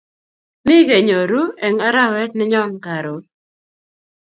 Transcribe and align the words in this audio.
Mi 0.65 0.77
kenyoru 0.87 1.41
eng 1.65 1.77
arawet 1.87 2.31
nenyon 2.35 2.71
karon 2.83 3.23